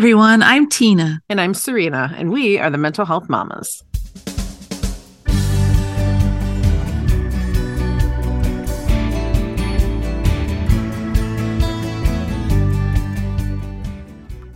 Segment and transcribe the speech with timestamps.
[0.00, 0.42] everyone.
[0.42, 1.20] I'm Tina.
[1.28, 3.84] And I'm Serena, and we are the Mental Health Mamas.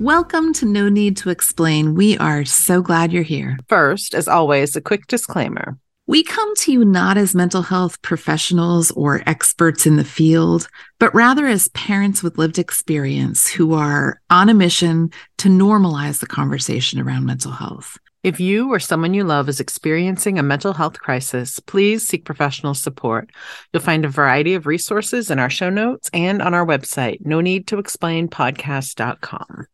[0.00, 1.94] Welcome to No Need to Explain.
[1.94, 3.58] We are so glad you're here.
[3.68, 5.76] First, as always, a quick disclaimer.
[6.06, 10.68] We come to you not as mental health professionals or experts in the field,
[10.98, 16.26] but rather as parents with lived experience who are on a mission to normalize the
[16.26, 17.96] conversation around mental health.
[18.22, 22.74] If you or someone you love is experiencing a mental health crisis, please seek professional
[22.74, 23.30] support.
[23.72, 27.40] You'll find a variety of resources in our show notes and on our website, no
[27.40, 29.68] need to explain podcast.com.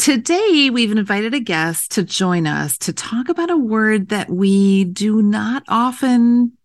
[0.00, 4.84] Today, we've invited a guest to join us to talk about a word that we
[4.84, 6.56] do not often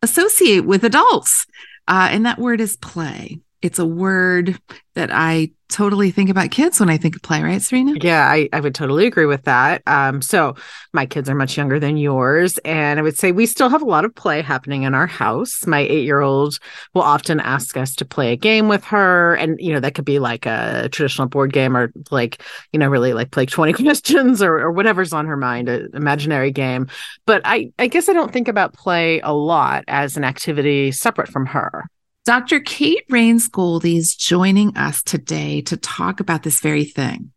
[0.00, 1.44] associate with adults.
[1.88, 3.40] Uh, and that word is play.
[3.62, 4.60] It's a word
[4.94, 7.94] that I totally think about kids when I think of play, right, Serena?
[8.00, 9.82] Yeah, I, I would totally agree with that.
[9.86, 10.54] Um, so
[10.92, 12.58] my kids are much younger than yours.
[12.58, 15.66] And I would say we still have a lot of play happening in our house.
[15.66, 16.58] My eight year old
[16.94, 19.34] will often ask us to play a game with her.
[19.34, 22.88] And, you know, that could be like a traditional board game or like, you know,
[22.88, 26.88] really like play 20 questions or, or whatever's on her mind, an imaginary game.
[27.26, 31.28] But I, I guess I don't think about play a lot as an activity separate
[31.28, 31.88] from her.
[32.28, 32.60] Dr.
[32.60, 37.32] Kate Raynes-Goldie is joining us today to talk about this very thing.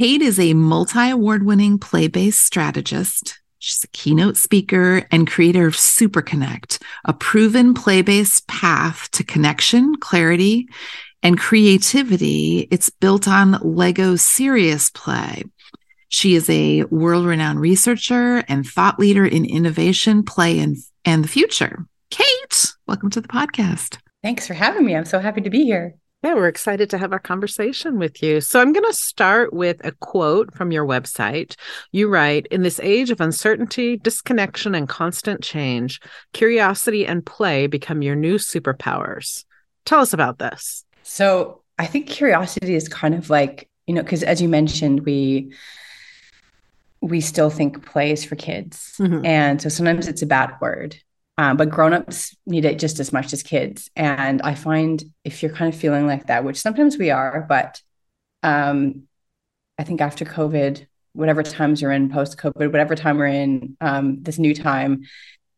[0.00, 3.38] Kate is a multi award winning play based strategist.
[3.58, 9.96] She's a keynote speaker and creator of SuperConnect, a proven play based path to connection,
[9.96, 10.66] clarity,
[11.22, 12.68] and creativity.
[12.70, 15.44] It's built on Lego Serious Play.
[16.08, 21.28] She is a world renowned researcher and thought leader in innovation, play, and, and the
[21.28, 21.84] future.
[22.08, 23.98] Kate, welcome to the podcast.
[24.26, 24.96] Thanks for having me.
[24.96, 25.94] I'm so happy to be here.
[26.24, 28.40] Yeah, we're excited to have our conversation with you.
[28.40, 31.54] So, I'm going to start with a quote from your website.
[31.92, 36.00] You write In this age of uncertainty, disconnection, and constant change,
[36.32, 39.44] curiosity and play become your new superpowers.
[39.84, 40.84] Tell us about this.
[41.04, 45.52] So, I think curiosity is kind of like, you know, because as you mentioned, we,
[47.00, 48.96] we still think play is for kids.
[48.98, 49.24] Mm-hmm.
[49.24, 50.96] And so sometimes it's a bad word.
[51.38, 55.52] Um, but grown-ups need it just as much as kids and i find if you're
[55.52, 57.82] kind of feeling like that which sometimes we are but
[58.42, 59.02] um,
[59.78, 64.22] i think after covid whatever times you're in post covid whatever time we're in um,
[64.22, 65.02] this new time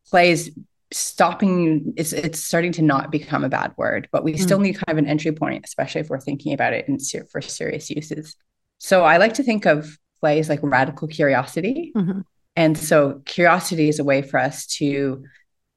[0.09, 0.51] play is
[0.91, 4.39] stopping it's it's starting to not become a bad word but we mm.
[4.39, 6.97] still need kind of an entry point especially if we're thinking about it in
[7.31, 8.35] for serious uses
[8.79, 12.21] so i like to think of play as like radical curiosity mm-hmm.
[12.55, 15.23] and so curiosity is a way for us to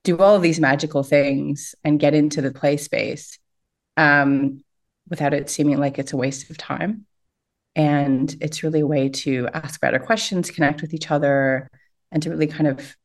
[0.05, 3.39] do all of these magical things and get into the play space
[3.97, 4.63] um,
[5.09, 7.07] without it seeming like it's a waste of time.
[7.75, 11.69] And it's really a way to ask better questions, connect with each other,
[12.11, 12.97] and to really kind of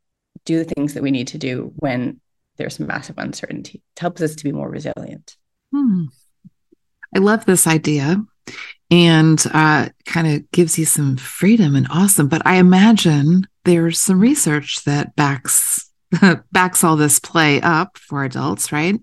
[0.46, 2.20] do the things that we need to do when
[2.58, 3.82] there's massive uncertainty.
[3.96, 5.38] It helps us to be more resilient.
[5.74, 6.06] Hmm.
[7.16, 8.18] I love this idea
[8.90, 12.28] and uh, kind of gives you some freedom and awesome.
[12.28, 15.87] But I imagine there's some research that backs
[16.52, 19.00] backs all this play up for adults, right?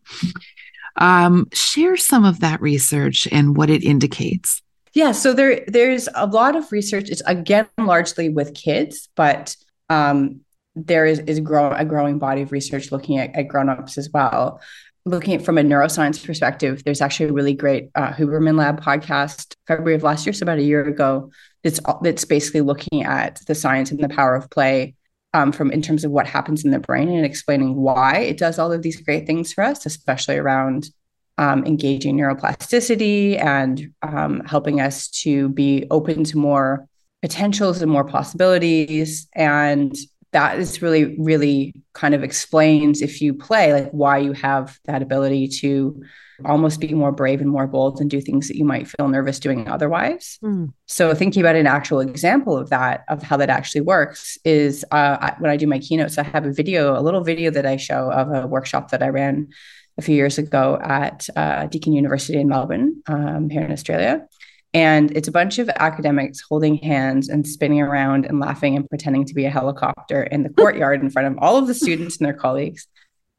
[0.97, 4.63] Um, share some of that research and what it indicates.
[4.93, 7.11] Yeah, so there there's a lot of research.
[7.11, 9.57] It's again largely with kids, but
[9.91, 10.41] um,
[10.77, 14.61] there is is grow, a growing body of research looking at, at grown-ups as well.
[15.05, 19.55] Looking at from a neuroscience perspective, there's actually a really great uh, Huberman Lab podcast
[19.67, 21.31] February of last year, so about a year ago.
[21.65, 24.95] It's that's basically looking at the science and the power of play
[25.35, 28.59] um, from in terms of what happens in the brain and explaining why it does
[28.59, 30.89] all of these great things for us, especially around
[31.37, 36.89] um, engaging neuroplasticity and um, helping us to be open to more
[37.21, 39.27] potentials and more possibilities.
[39.35, 39.95] And
[40.31, 45.03] that is really, really kind of explains if you play, like why you have that
[45.03, 46.03] ability to
[46.45, 49.39] almost be more brave and more bold and do things that you might feel nervous
[49.39, 50.39] doing otherwise.
[50.43, 50.73] Mm.
[50.87, 55.19] So thinking about an actual example of that, of how that actually works, is uh,
[55.21, 57.77] I, when I do my keynotes, I have a video, a little video that I
[57.77, 59.49] show of a workshop that I ran
[59.97, 64.27] a few years ago at uh, Deakin University in Melbourne, um, here in Australia.
[64.73, 69.25] And it's a bunch of academics holding hands and spinning around and laughing and pretending
[69.27, 72.27] to be a helicopter in the courtyard in front of all of the students and
[72.27, 72.89] their colleagues.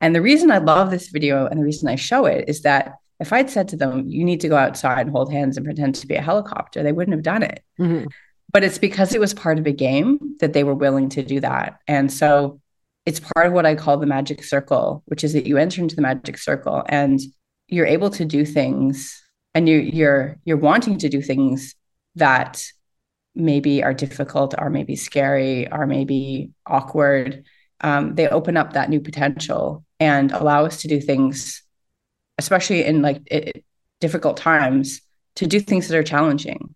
[0.01, 2.95] And the reason I love this video and the reason I show it is that
[3.19, 5.95] if I'd said to them, you need to go outside and hold hands and pretend
[5.95, 7.63] to be a helicopter, they wouldn't have done it.
[7.79, 8.07] Mm-hmm.
[8.51, 11.39] But it's because it was part of a game that they were willing to do
[11.39, 11.79] that.
[11.87, 12.59] And so
[13.05, 15.95] it's part of what I call the magic circle, which is that you enter into
[15.95, 17.19] the magic circle and
[17.67, 19.21] you're able to do things
[19.53, 21.75] and you, you're you're wanting to do things
[22.15, 22.63] that
[23.33, 27.45] maybe are difficult, are maybe scary, are maybe awkward,
[27.81, 31.63] um, they open up that new potential and allow us to do things,
[32.37, 33.63] especially in like it,
[34.01, 35.01] difficult times,
[35.35, 36.75] to do things that are challenging.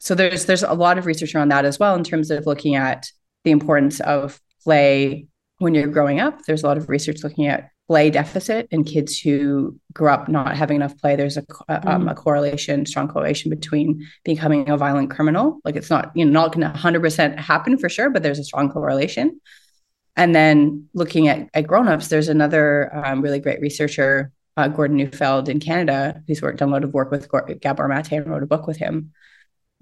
[0.00, 2.74] So there's there's a lot of research around that as well in terms of looking
[2.74, 3.10] at
[3.44, 5.26] the importance of play
[5.58, 6.40] when you're growing up.
[6.46, 10.56] There's a lot of research looking at play deficit in kids who grew up not
[10.56, 11.16] having enough play.
[11.16, 15.58] There's a, um, a correlation, strong correlation between becoming a violent criminal.
[15.64, 18.44] Like it's not, you know, not going to 100% happen for sure, but there's a
[18.44, 19.40] strong correlation.
[20.20, 25.48] And then looking at, at grown-ups, there's another um, really great researcher, uh, Gordon Neufeld
[25.48, 27.26] in Canada, who's worked done a lot of work with
[27.62, 29.12] Gabor Mate and wrote a book with him.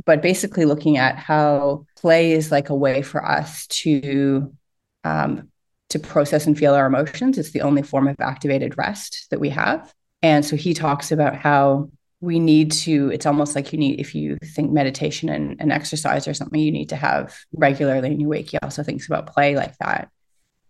[0.05, 4.55] But basically looking at how play is like a way for us to
[5.03, 5.51] um,
[5.89, 7.37] to process and feel our emotions.
[7.37, 9.93] It's the only form of activated rest that we have.
[10.23, 14.15] And so he talks about how we need to, it's almost like you need, if
[14.15, 18.29] you think meditation and, and exercise or something, you need to have regularly in your
[18.29, 18.51] wake.
[18.51, 20.11] He also thinks about play like that.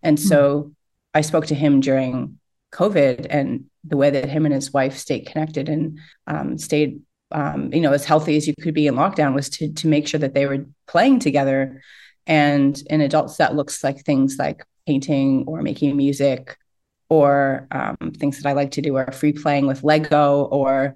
[0.09, 0.71] And so mm-hmm.
[1.13, 2.39] I spoke to him during
[2.73, 7.71] COVID and the way that him and his wife stayed connected and um, stayed, um,
[7.75, 10.21] you know, as healthy as you could be in lockdown was to to make sure
[10.21, 11.83] that they were playing together.
[12.27, 16.57] And in adults, that looks like things like painting or making music
[17.11, 20.95] or um, things that I like to do are free playing with Lego or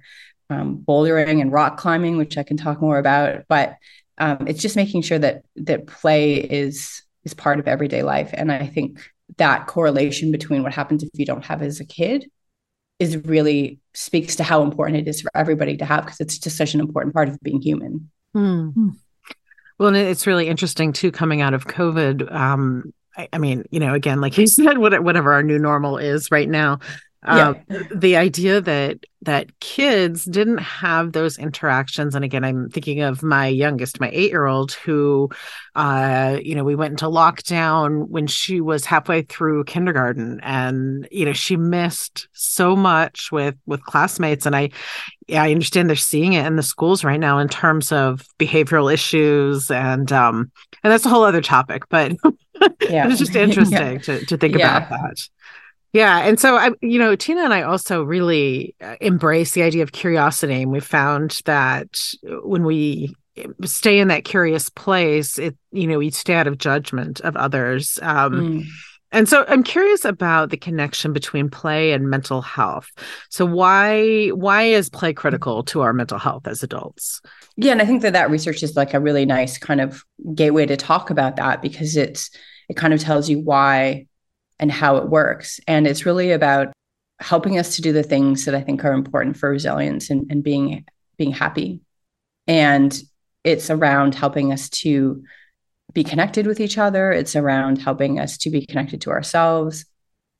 [0.49, 3.43] um, bouldering and rock climbing, which I can talk more about.
[3.47, 3.77] But
[4.17, 8.51] um, it's just making sure that that play is is part of everyday life, and
[8.51, 8.99] I think
[9.37, 12.29] that correlation between what happens if you don't have as a kid
[12.99, 16.57] is really speaks to how important it is for everybody to have because it's just
[16.57, 18.09] such an important part of being human.
[18.35, 18.95] Mm.
[19.79, 22.31] Well, it's really interesting too, coming out of COVID.
[22.31, 26.31] Um, I, I mean, you know, again, like you said, whatever our new normal is
[26.31, 26.79] right now,
[27.25, 27.49] yeah.
[27.49, 33.23] Um, the idea that that kids didn't have those interactions and again i'm thinking of
[33.23, 35.29] my youngest my eight year old who
[35.75, 41.25] uh you know we went into lockdown when she was halfway through kindergarten and you
[41.25, 44.69] know she missed so much with with classmates and i
[45.27, 48.93] yeah, i understand they're seeing it in the schools right now in terms of behavioral
[48.93, 50.51] issues and um
[50.83, 52.11] and that's a whole other topic but
[52.81, 53.07] yeah.
[53.07, 53.97] it's just interesting yeah.
[53.99, 55.29] to, to think about that
[55.93, 56.27] yeah.
[56.27, 59.91] And so I, you know, Tina and I also really uh, embrace the idea of
[59.91, 60.63] curiosity.
[60.63, 61.87] And we found that
[62.23, 66.57] when we eh, stay in that curious place, it, you know, we stay out of
[66.57, 67.99] judgment of others.
[68.01, 68.65] Um, mm.
[69.11, 72.89] And so I'm curious about the connection between play and mental health.
[73.29, 77.21] So why why is play critical to our mental health as adults?
[77.55, 80.03] Yeah, and I think that that research is like a really nice kind of
[80.33, 82.31] gateway to talk about that because it's
[82.69, 84.07] it kind of tells you why
[84.63, 85.59] and how it works.
[85.67, 86.71] And it's really about
[87.19, 90.41] helping us to do the things that I think are important for resilience and, and
[90.41, 90.85] being
[91.17, 91.81] being happy.
[92.47, 92.97] And
[93.43, 95.21] it's around helping us to
[95.91, 97.11] be connected with each other.
[97.11, 99.83] It's around helping us to be connected to ourselves.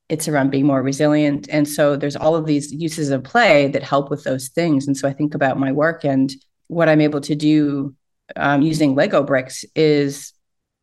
[0.07, 1.49] It's around being more resilient.
[1.49, 4.87] And so there's all of these uses of play that help with those things.
[4.87, 6.33] And so I think about my work and
[6.67, 7.93] what I'm able to do
[8.37, 10.31] um, using Lego bricks is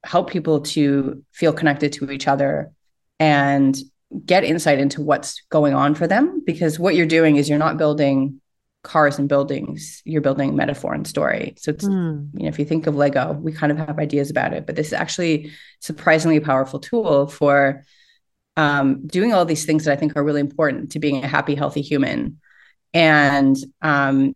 [0.05, 2.71] help people to feel connected to each other
[3.20, 3.78] and
[4.26, 7.78] get insight into what's going on for them because what you're doing is you're not
[7.78, 8.40] building
[8.82, 12.28] cars and buildings you're building metaphor and story so it's mm.
[12.32, 14.75] you know if you think of lego we kind of have ideas about it but
[14.75, 17.84] this is actually surprisingly powerful tool for
[18.56, 21.55] um, doing all these things that i think are really important to being a happy
[21.55, 22.41] healthy human
[22.93, 24.32] and um,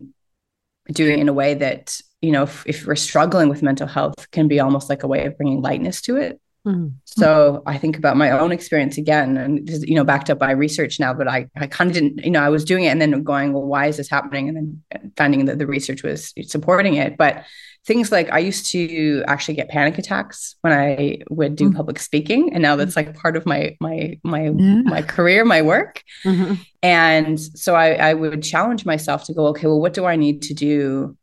[0.92, 4.30] doing it in a way that you know if, if we're struggling with mental health
[4.30, 6.88] can be almost like a way of bringing lightness to it Mm-hmm.
[7.04, 10.98] So I think about my own experience again, and you know, backed up by research
[10.98, 11.12] now.
[11.12, 13.52] But I, I kind of didn't, you know, I was doing it and then going,
[13.52, 14.48] well, why is this happening?
[14.48, 17.16] And then finding that the research was supporting it.
[17.18, 17.44] But
[17.84, 21.76] things like I used to actually get panic attacks when I would do mm-hmm.
[21.76, 24.82] public speaking, and now that's like part of my my my yeah.
[24.84, 26.02] my career, my work.
[26.24, 26.54] Mm-hmm.
[26.82, 30.42] And so I, I would challenge myself to go, okay, well, what do I need
[30.42, 31.16] to do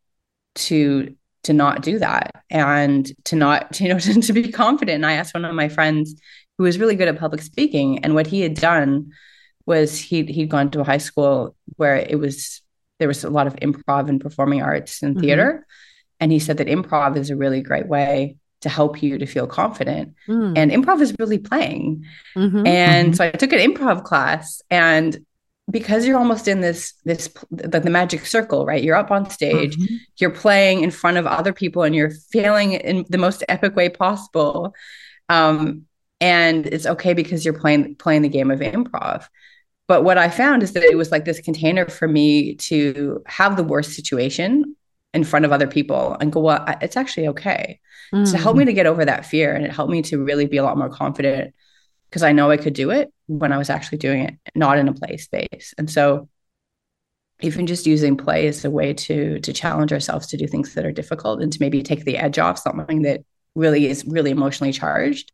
[0.54, 5.06] to to not do that and to not you know to, to be confident and
[5.06, 6.14] i asked one of my friends
[6.58, 9.10] who was really good at public speaking and what he had done
[9.66, 12.60] was he he'd gone to a high school where it was
[12.98, 15.24] there was a lot of improv and performing arts and mm-hmm.
[15.24, 16.16] theater mm-hmm.
[16.20, 19.48] and he said that improv is a really great way to help you to feel
[19.48, 20.56] confident mm.
[20.56, 22.04] and improv is really playing
[22.36, 22.64] mm-hmm.
[22.66, 23.14] and mm-hmm.
[23.14, 25.24] so i took an improv class and
[25.70, 29.76] because you're almost in this this the, the magic circle right you're up on stage
[29.76, 29.94] mm-hmm.
[30.16, 33.88] you're playing in front of other people and you're feeling in the most epic way
[33.88, 34.74] possible
[35.28, 35.82] um,
[36.20, 39.26] and it's okay because you're playing playing the game of improv
[39.86, 43.56] but what i found is that it was like this container for me to have
[43.56, 44.76] the worst situation
[45.14, 47.80] in front of other people and go, well, it's actually okay.
[48.14, 48.26] Mm.
[48.26, 49.54] So help me to get over that fear.
[49.54, 51.54] And it helped me to really be a lot more confident
[52.12, 54.86] because I know I could do it when I was actually doing it, not in
[54.86, 55.72] a play space.
[55.78, 56.28] And so
[57.40, 60.84] even just using play as a way to to challenge ourselves to do things that
[60.84, 64.74] are difficult and to maybe take the edge off something that really is really emotionally
[64.74, 65.32] charged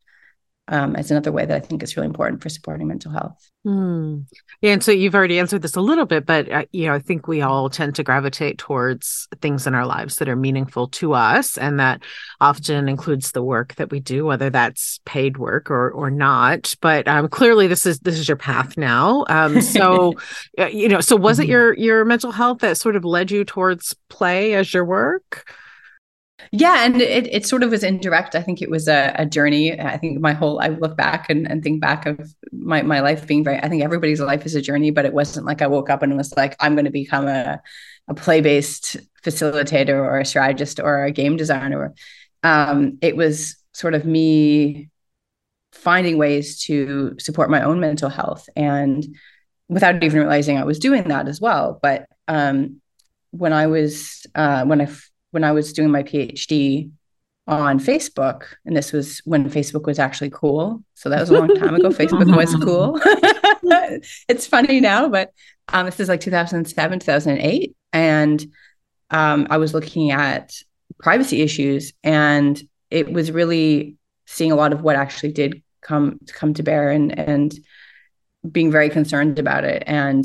[0.68, 3.50] um, as another way that I think is really important for supporting mental health.
[3.64, 4.20] Hmm.
[4.60, 6.98] Yeah, and so you've already answered this a little bit, but uh, you know, I
[6.98, 11.14] think we all tend to gravitate towards things in our lives that are meaningful to
[11.14, 12.02] us, and that
[12.40, 16.75] often includes the work that we do, whether that's paid work or or not.
[16.80, 19.25] But um, clearly, this is this is your path now.
[19.28, 20.14] Um, so,
[20.58, 21.52] uh, you know, so was it mm-hmm.
[21.52, 25.50] your your mental health that sort of led you towards play as your work?
[26.52, 28.35] Yeah, and it, it sort of was indirect.
[28.35, 29.78] I think it was a, a journey.
[29.78, 33.26] I think my whole I look back and, and think back of my, my life
[33.26, 35.90] being very I think everybody's life is a journey, but it wasn't like I woke
[35.90, 37.61] up and was like, I'm gonna become a,
[38.09, 41.95] a play-based facilitator or a strategist or a game designer.
[42.42, 44.90] Um, it was sort of me
[45.73, 49.07] finding ways to support my own mental health and
[49.68, 51.78] without even realizing I was doing that as well.
[51.83, 52.80] But um,
[53.30, 54.88] when I was uh, when I
[55.30, 56.90] when I was doing my PhD
[57.47, 60.85] on Facebook, and this was when Facebook was actually cool.
[60.94, 61.88] So that was a long time ago.
[61.88, 63.00] Facebook was cool.
[64.28, 65.32] it's funny now, but
[65.73, 67.75] um, this is like 2007, 2008.
[67.92, 68.47] And
[69.11, 70.52] um, I was looking at
[70.99, 76.52] privacy issues, and it was really seeing a lot of what actually did come come
[76.54, 77.54] to bear, and and
[78.50, 79.82] being very concerned about it.
[79.87, 80.25] And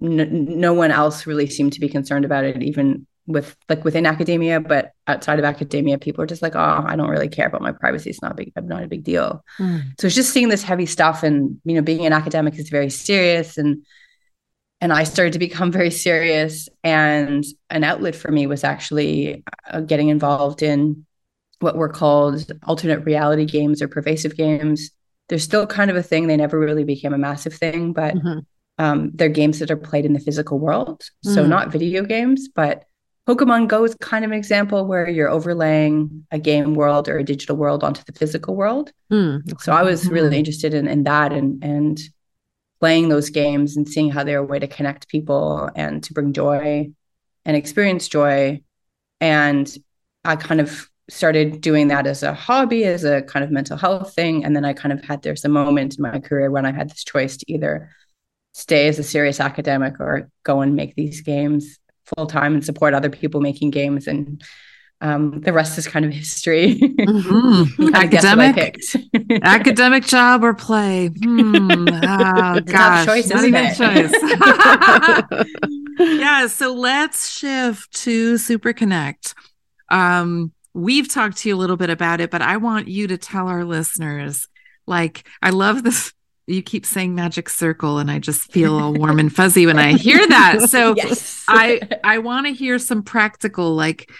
[0.00, 4.06] no, no one else really seemed to be concerned about it, even with like within
[4.06, 7.60] academia, but outside of academia, people are just like, oh, I don't really care about
[7.60, 8.10] my privacy.
[8.10, 9.44] It's not big, not a big deal.
[9.58, 10.00] Mm.
[10.00, 12.90] So it's just seeing this heavy stuff, and you know, being an academic is very
[12.90, 13.84] serious, and
[14.80, 16.68] and I started to become very serious.
[16.82, 21.06] And an outlet for me was actually uh, getting involved in
[21.60, 24.90] what were called alternate reality games or pervasive games.
[25.28, 26.26] They're still kind of a thing.
[26.26, 28.38] They never really became a massive thing, but mm-hmm.
[28.78, 31.04] um, they're games that are played in the physical world.
[31.24, 31.48] So mm.
[31.48, 32.84] not video games, but
[33.28, 37.24] Pokemon Go is kind of an example where you're overlaying a game world or a
[37.24, 38.90] digital world onto the physical world.
[39.12, 39.58] Mm, okay.
[39.60, 40.38] So I was really mm.
[40.38, 42.00] interested in, in that and and
[42.80, 46.32] playing those games and seeing how they're a way to connect people and to bring
[46.32, 46.90] joy
[47.44, 48.62] and experience joy.
[49.20, 49.76] And
[50.24, 54.14] I kind of started doing that as a hobby, as a kind of mental health
[54.14, 54.44] thing.
[54.44, 56.88] And then I kind of had there's a moment in my career when I had
[56.88, 57.90] this choice to either
[58.54, 61.78] stay as a serious academic or go and make these games
[62.16, 64.42] full time and support other people making games and
[65.00, 66.76] um, the rest is kind of history.
[66.80, 67.94] Mm-hmm.
[67.94, 68.80] academic,
[69.42, 71.08] academic job or play.
[71.08, 71.88] Hmm.
[71.88, 74.12] Oh, gosh, choice, not even choice.
[76.00, 76.48] yeah.
[76.48, 79.34] So let's shift to Super Connect.
[79.88, 83.16] Um, we've talked to you a little bit about it, but I want you to
[83.16, 84.48] tell our listeners.
[84.86, 86.12] Like, I love this
[86.48, 89.92] you keep saying magic circle and i just feel all warm and fuzzy when i
[89.92, 90.58] hear that.
[90.68, 91.44] So yes.
[91.48, 94.10] i i want to hear some practical like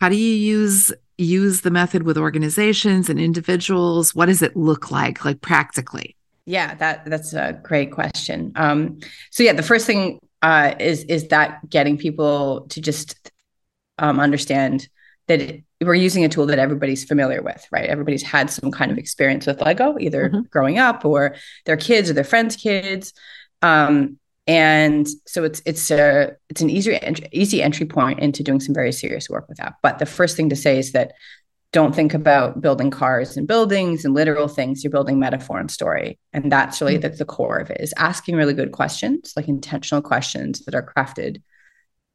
[0.00, 4.14] how do you use use the method with organizations and individuals?
[4.14, 6.16] What does it look like like practically?
[6.46, 8.52] Yeah that that's a great question.
[8.56, 13.30] Um so yeah the first thing uh is is that getting people to just
[13.98, 14.88] um understand
[15.28, 17.88] that it, we're using a tool that everybody's familiar with, right?
[17.88, 20.40] Everybody's had some kind of experience with Lego, either mm-hmm.
[20.50, 23.12] growing up or their kids or their friends' kids.
[23.62, 26.98] Um, and so it's it's a it's an easy
[27.32, 29.74] easy entry point into doing some very serious work with that.
[29.82, 31.12] But the first thing to say is that
[31.72, 34.82] don't think about building cars and buildings and literal things.
[34.82, 37.10] You're building metaphor and story, and that's really mm-hmm.
[37.10, 37.78] the, the core of it.
[37.80, 41.42] Is asking really good questions, like intentional questions that are crafted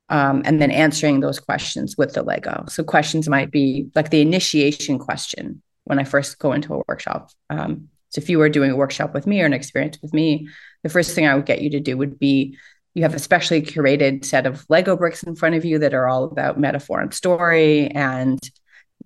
[0.09, 2.65] um, and then answering those questions with the Lego.
[2.67, 7.31] So questions might be like the initiation question when I first go into a workshop.
[7.49, 10.47] Um, so if you were doing a workshop with me or an experience with me,
[10.83, 12.57] the first thing I would get you to do would be
[12.93, 16.07] you have a specially curated set of Lego bricks in front of you that are
[16.07, 18.39] all about metaphor and story, and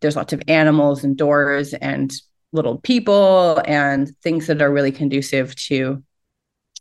[0.01, 2.13] there's lots of animals and doors and
[2.51, 6.03] little people and things that are really conducive to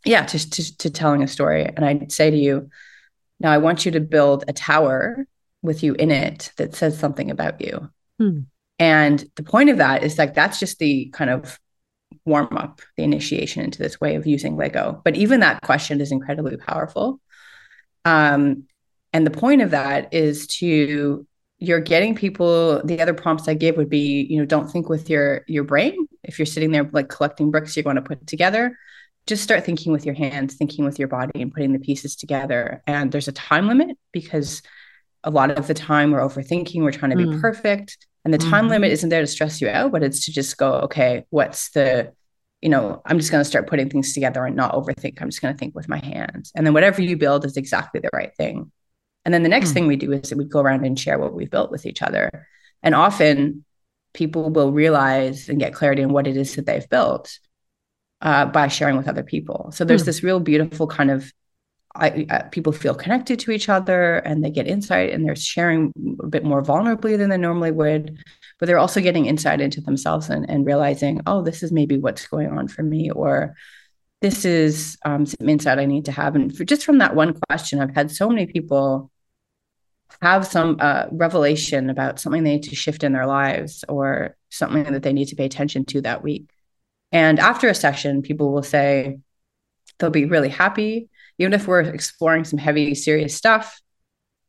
[0.05, 2.69] yeah to, to, to telling a story and i'd say to you
[3.39, 5.27] now I want you to build a tower
[5.61, 7.89] with you in it that says something about you.
[8.19, 8.39] Hmm.
[8.79, 11.59] And the point of that is like that's just the kind of
[12.25, 15.01] warm up, the initiation into this way of using Lego.
[15.03, 17.19] But even that question is incredibly powerful.
[18.05, 18.65] Um,
[19.13, 21.25] and the point of that is to
[21.59, 25.09] you're getting people the other prompts i gave would be you know don't think with
[25.09, 28.77] your your brain if you're sitting there like collecting bricks you're going to put together
[29.27, 32.81] just start thinking with your hands, thinking with your body, and putting the pieces together.
[32.87, 34.61] And there's a time limit because
[35.23, 37.41] a lot of the time we're overthinking, we're trying to be Mm.
[37.41, 37.97] perfect.
[38.23, 38.71] And the time Mhm.
[38.71, 42.13] limit isn't there to stress you out, but it's to just go, okay, what's the,
[42.61, 45.21] you know, I'm just going to start putting things together and not overthink.
[45.21, 46.51] I'm just going to think with my hands.
[46.55, 48.71] And then whatever you build is exactly the right thing.
[49.25, 49.73] And then the next Mm.
[49.73, 52.01] thing we do is that we go around and share what we've built with each
[52.01, 52.47] other.
[52.81, 53.65] And often
[54.13, 57.39] people will realize and get clarity in what it is that they've built
[58.21, 59.71] uh, by sharing with other people.
[59.73, 60.05] So there's Hmm.
[60.07, 61.31] this real beautiful kind of
[61.95, 65.93] I, uh, people feel connected to each other and they get insight and they're sharing
[66.21, 68.17] a bit more vulnerably than they normally would
[68.59, 72.27] but they're also getting insight into themselves and, and realizing oh this is maybe what's
[72.27, 73.55] going on for me or
[74.21, 77.33] this is um, some insight i need to have and for, just from that one
[77.49, 79.09] question i've had so many people
[80.21, 84.83] have some uh, revelation about something they need to shift in their lives or something
[84.93, 86.51] that they need to pay attention to that week
[87.11, 89.17] and after a session people will say
[89.99, 93.81] they'll be really happy even if we're exploring some heavy serious stuff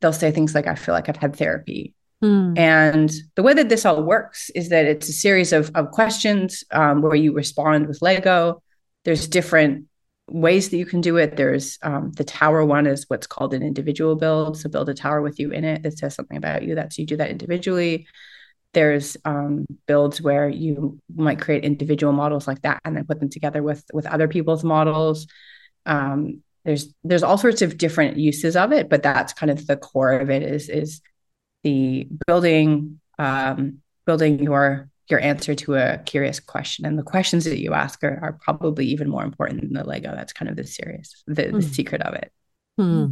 [0.01, 2.59] they'll say things like i feel like i've had therapy Mm.
[2.59, 6.65] and the way that this all works is that it's a series of, of questions
[6.73, 8.61] um, where you respond with Lego.
[9.05, 9.85] There's different
[10.29, 11.37] ways that you can do it.
[11.37, 14.59] There's um, the tower one is what's called an individual build.
[14.59, 16.75] So build a tower with you in it that says something about you.
[16.75, 18.09] That's you do that individually.
[18.75, 23.31] There's um, builds where you might create individual models like that and then put them
[23.31, 25.27] together with with other people's models.
[25.87, 29.77] Um, there's there's all sorts of different uses of it, but that's kind of the
[29.77, 31.01] core of it is is
[31.65, 37.59] the building um, building your your answer to a curious question and the questions that
[37.61, 40.65] you ask are, are probably even more important than the lego that's kind of the
[40.65, 41.61] serious the, the Hmm.
[41.61, 42.31] secret of it
[42.77, 43.07] Hmm.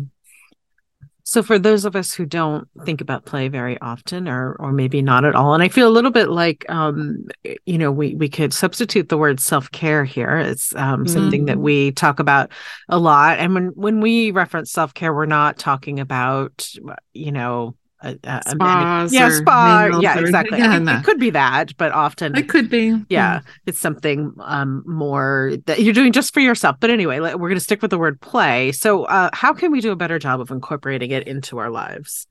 [1.28, 5.02] So for those of us who don't think about play very often or or maybe
[5.02, 7.26] not at all and I feel a little bit like um
[7.64, 11.62] you know we we could substitute the word self-care here it's um something that Mhm.
[11.62, 12.52] we talk about
[12.88, 16.68] a lot and when when we reference self-care we're not talking about
[17.12, 20.92] you know Spas yeah spa yeah exactly yeah, it, no.
[20.98, 22.94] it could be that but often It could be.
[23.08, 27.54] yeah it's something um more that you're doing just for yourself but anyway we're going
[27.54, 30.40] to stick with the word play so uh how can we do a better job
[30.40, 32.26] of incorporating it into our lives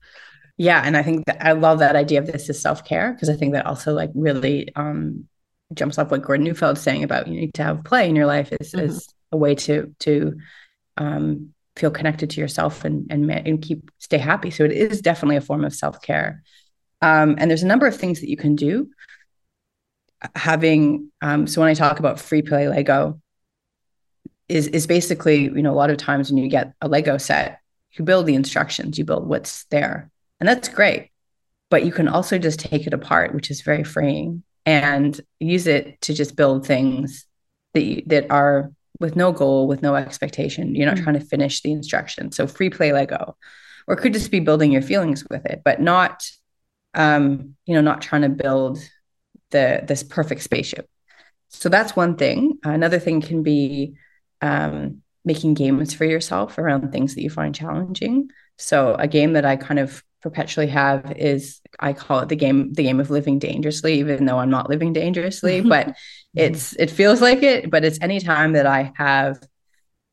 [0.56, 3.34] yeah and i think that i love that idea of this is self-care because i
[3.34, 5.24] think that also like really um
[5.74, 8.52] jumps off what gordon neufeld saying about you need to have play in your life
[8.60, 8.82] is, Mhm.
[8.82, 10.36] is a way to to
[10.96, 14.50] um feel connected to yourself and and, and keep stay happy.
[14.50, 16.42] So it is definitely a form of self-care.
[17.02, 18.90] Um and there's a number of things that you can do
[20.34, 23.20] having um so when i talk about free play lego
[24.48, 27.60] is is basically you know a lot of times when you get a lego set
[27.92, 30.10] you build the instructions you build what's there
[30.40, 31.10] and that's great.
[31.68, 36.00] But you can also just take it apart which is very freeing and use it
[36.02, 37.26] to just build things
[37.74, 40.74] that you, that are with no goal with no expectation.
[40.74, 41.02] You're not Mm.
[41.04, 42.32] trying to finish the instruction.
[42.32, 43.36] so free play lego
[43.86, 46.24] or it could just be building your feelings with it but not
[46.94, 48.78] um you know not trying to build
[49.50, 50.88] the this perfect spaceship.
[51.48, 52.58] So that's one thing.
[52.64, 53.94] Another thing can be
[54.42, 58.30] um making games for yourself around things that you find challenging.
[58.58, 62.72] So a game that i kind of perpetually have is i call it the game
[62.72, 65.94] the game of living dangerously even though i'm not living dangerously but
[66.34, 69.38] it's it feels like it but it's any time that i have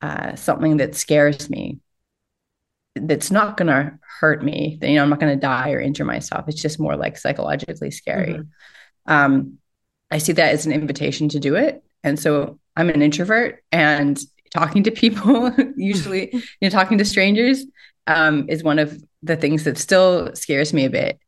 [0.02, 1.80] uh, something that scares me
[2.96, 6.06] that's not going to hurt me you know i'm not going to die or injure
[6.06, 6.46] myself.
[6.48, 8.34] It's just more like psychologically scary.
[8.34, 8.48] Mhm.
[9.08, 9.58] um,
[10.12, 11.84] i see that as an invitation to do it.
[12.04, 14.20] And so i'm an introvert and
[14.52, 17.66] talking to people usually you know talking to strangers
[18.06, 21.20] um, is one of the things that still scares me a bit.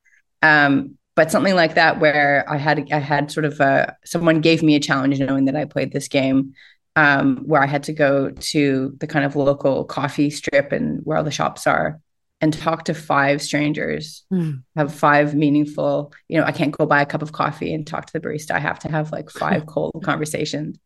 [0.41, 4.61] Um, but something like that where i had i had sort of a someone gave
[4.61, 6.53] me a challenge knowing that i played this game
[6.97, 11.17] um, where i had to go to the kind of local coffee strip and where
[11.17, 12.01] all the shops are
[12.41, 14.63] and talk to five strangers Mm.
[14.75, 18.07] have five meaningful you know i can't go buy a cup of coffee and talk
[18.07, 18.51] to the barista.
[18.51, 20.77] I have to have like five cold conversations.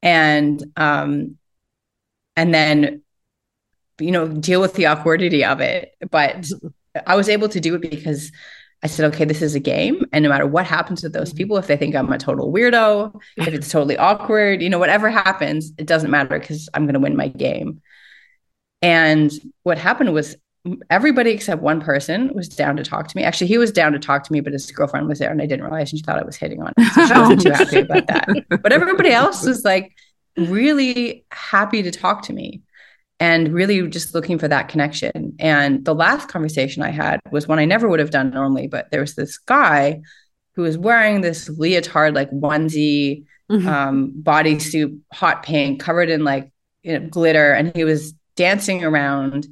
[0.00, 1.38] And um
[2.36, 3.02] and then
[3.98, 5.94] you know deal with the awkwardity of it.
[6.10, 6.46] But
[7.06, 8.32] i was able to do it because
[8.82, 10.04] i said okay this is a game.
[10.12, 11.36] And no matter what happens to those mm-hmm.
[11.38, 15.10] people if they think i'm a total weirdo if it's totally awkward you know whatever
[15.10, 17.82] happens it doesn't matter because i'm going to win my game.
[18.82, 19.32] And
[19.62, 20.36] what happened was
[20.90, 23.22] everybody except one person was down to talk to me.
[23.22, 25.46] Actually, he was down to talk to me, but his girlfriend was there and I
[25.46, 26.92] didn't realize and she thought I was hitting on it.
[26.92, 27.54] So she wasn't too oh.
[27.54, 28.28] happy about that.
[28.62, 29.96] But everybody else was like
[30.36, 32.62] really happy to talk to me
[33.18, 35.34] and really just looking for that connection.
[35.38, 38.90] And the last conversation I had was one I never would have done normally, but
[38.90, 40.02] there was this guy
[40.54, 43.66] who was wearing this leotard, like onesie, Mhm.
[43.66, 46.50] um, bodysuit, hot pink, covered in like
[46.82, 49.46] you know, glitter, and he was dancing around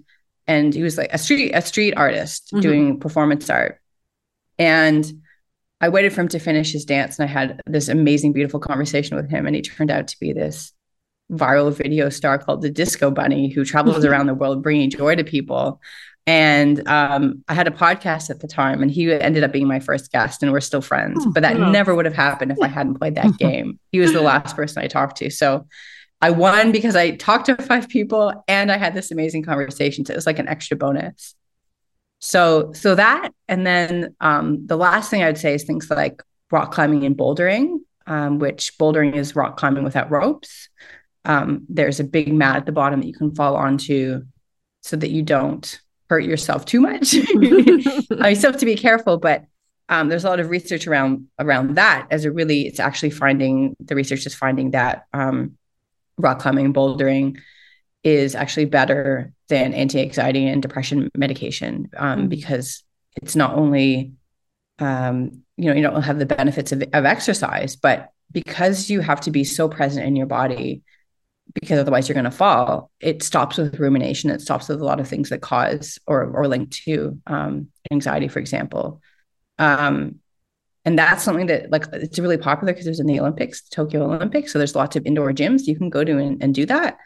[0.46, 2.61] and he was like a street a street artist Mhm.
[2.62, 3.81] doing performance art.
[4.59, 5.11] And
[5.81, 9.16] I waited for him to finish his dance, and I had this amazing, beautiful conversation
[9.16, 9.46] with him.
[9.46, 10.72] And he turned out to be this
[11.32, 15.24] viral video star called the Disco Bunny, who travels around the world bringing joy to
[15.24, 15.80] people.
[16.26, 19.80] And um, I had a podcast at the time, and he ended up being my
[19.80, 21.18] first guest, and we're still friends.
[21.20, 21.70] Oh, but that wow.
[21.70, 23.78] never would have happened if I hadn't played that game.
[23.92, 25.30] He was the last person I talked to.
[25.30, 25.66] So
[26.22, 30.06] I won because I talked to five people and I had this amazing conversation.
[30.06, 31.34] So it was like an extra bonus.
[32.20, 36.22] So so that and then um, the last thing I would say is things like
[36.50, 40.70] rock climbing and bouldering, um, which bouldering is rock climbing without ropes.
[41.24, 44.22] Um, there's a big mat at the bottom that you can fall onto
[44.82, 47.14] so that you don't hurt yourself too much.
[47.34, 49.44] uh, you still have to be careful, but
[49.88, 53.76] um, there's a lot of research around around that as a really it's actually finding
[53.80, 55.56] the research is finding that um,
[56.18, 57.38] rock climbing bouldering
[58.02, 62.28] is actually better than anti-anxiety and depression medication um, Mm.
[62.28, 62.82] because
[63.20, 64.12] it's not only
[64.78, 69.20] um, you know you don't have the benefits of, of exercise but because you have
[69.22, 70.82] to be so present in your body
[71.52, 72.90] because otherwise you're going to fall.
[73.00, 74.30] It stops with rumination.
[74.30, 78.28] It stops with a lot of things that cause or or link to um, anxiety
[78.28, 79.00] for example.
[79.59, 80.16] Um,
[80.85, 83.74] and that's something that like it's really popular because it was in the olympics the
[83.74, 84.52] tokyo olympics.
[84.52, 85.66] So there's lots of indoor gyms.
[85.66, 86.98] You can go to and, and do that.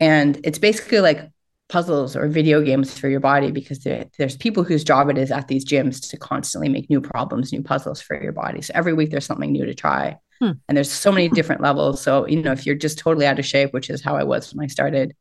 [0.00, 1.30] And it's basically like
[1.70, 5.30] puzzles or video games for your body because there, there's people whose job it is
[5.30, 8.60] at these gyms to constantly make new problems new puzzles for your body.
[8.60, 10.18] So every week there's something new to try.
[10.40, 10.52] Hmm.
[10.68, 12.00] and there's so many different levels.
[12.00, 14.54] So you know if you're just totally out of shape which is how i was
[14.54, 15.14] when i started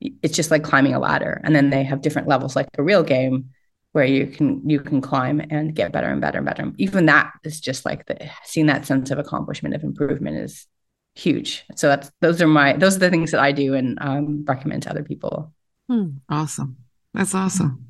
[0.00, 1.40] it's just like climbing a ladder.
[1.44, 3.50] And then they have different levels like a real game
[3.92, 6.72] where you can you can climb and get better and better and better.
[6.76, 10.66] Even that is just like the seeing that sense of accomplishment of improvement is
[11.14, 11.64] huge.
[11.76, 14.82] So that's those are my those are the things that i do and um, recommend
[14.82, 15.54] to other people
[15.88, 16.08] Hmm.
[16.28, 16.76] Awesome.
[17.14, 17.86] That's awesome.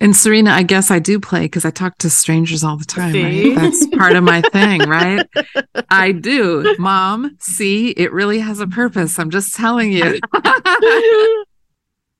[0.00, 3.14] And Serena, I guess I do play because I talk to strangers all the time.
[3.14, 3.54] Right?
[3.54, 5.24] That's part of my thing, right?
[5.90, 6.74] I do.
[6.76, 9.20] Mom, see, it really has a purpose.
[9.20, 10.18] I'm just telling you.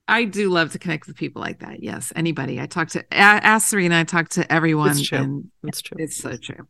[0.08, 1.82] I do love to connect with people like that.
[1.82, 2.60] Yes, anybody.
[2.60, 4.00] I talk to ask Serena.
[4.00, 4.90] I talk to everyone.
[4.90, 5.18] It's true.
[5.18, 5.96] and That's true.
[5.98, 6.66] it's so true.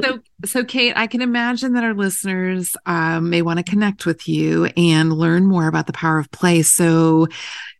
[0.00, 4.28] So, so Kate, I can imagine that our listeners um, may want to connect with
[4.28, 6.62] you and learn more about the power of play.
[6.62, 7.26] So,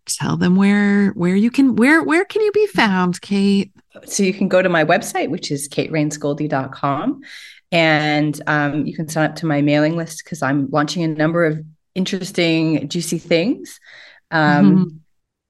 [0.07, 3.73] tell them where where you can where where can you be found, Kate?
[4.05, 7.21] so you can go to my website which is kateraynesgoldie.com
[7.71, 11.45] and um, you can sign up to my mailing list because i'm launching a number
[11.45, 13.81] of interesting juicy things
[14.31, 15.01] um,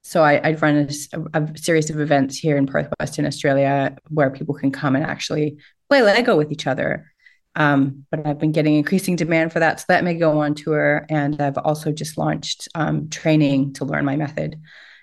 [0.03, 0.89] so I, I run
[1.35, 5.59] a series of events here in Perth, Western Australia, where people can come and actually
[5.91, 7.13] play Lego with each other.
[7.55, 11.05] Um, but I've been getting increasing demand for that, so that may go on tour.
[11.11, 14.61] And I've also just launched um, training to learn my method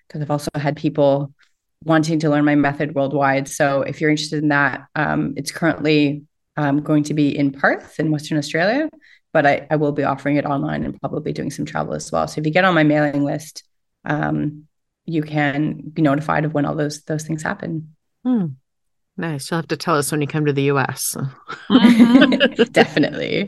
[0.08, 1.34] because I've also had people
[1.84, 3.48] wanting to learn my method worldwide.
[3.48, 6.24] So if you're interested in that, um, it's currently
[6.58, 8.90] um, going to be in Perth in Western Australia,
[9.36, 12.26] but I, I will be offering it online and probably doing some travel as well.
[12.26, 13.66] So if you get on my mailing list,
[14.06, 14.70] um,
[15.04, 17.94] you can be notified of when all those those things happen.
[18.24, 18.46] Hmm.
[19.18, 19.52] Nice.
[19.52, 21.18] You'll have to tell us when you come to the US.
[22.72, 23.46] Definitely.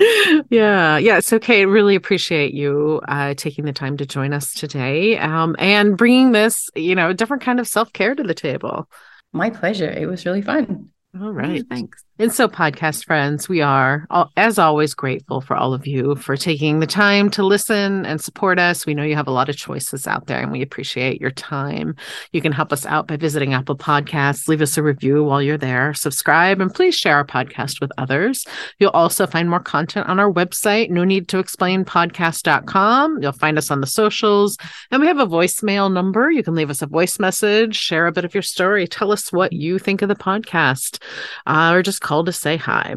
[0.49, 0.97] yeah.
[0.97, 1.19] Yeah.
[1.19, 1.65] It's okay.
[1.65, 6.69] Really appreciate you uh, taking the time to join us today um, and bringing this,
[6.75, 8.89] you know, different kind of self care to the table.
[9.31, 9.89] My pleasure.
[9.89, 10.89] It was really fun.
[11.17, 11.63] All right.
[11.69, 12.03] Thanks.
[12.19, 16.79] And so, podcast friends, we are, as always, grateful for all of you for taking
[16.79, 18.87] the time to listen and support us.
[18.87, 21.95] We know you have a lot of choices out there, and we appreciate your time.
[22.31, 25.59] You can help us out by visiting Apple Podcasts, leave us a review while you're
[25.59, 28.47] there, subscribe, and please share our podcast with others.
[28.79, 33.21] You'll also find more content on our website, no need to explain podcast.com.
[33.21, 34.57] You'll find us on the socials,
[34.89, 36.31] and we have a voicemail number.
[36.31, 39.31] You can leave us a voice message, share a bit of your story, tell us
[39.31, 40.99] what you think of the podcast,
[41.45, 42.95] uh, or just call to say hi.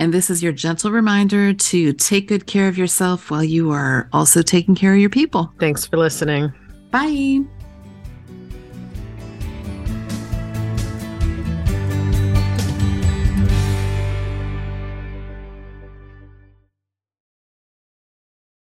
[0.00, 4.08] And this is your gentle reminder to take good care of yourself while you are
[4.12, 5.52] also taking care of your people.
[5.58, 6.52] Thanks for listening.
[6.90, 7.40] Bye.